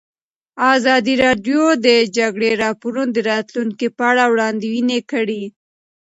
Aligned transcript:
ازادي 0.73 1.13
راډیو 1.23 1.63
د 1.75 1.77
د 1.85 1.87
جګړې 2.17 2.51
راپورونه 2.63 3.11
د 3.13 3.19
راتلونکې 3.31 3.87
په 3.97 4.03
اړه 4.11 4.23
وړاندوینې 4.33 4.99
کړې. 5.11 5.43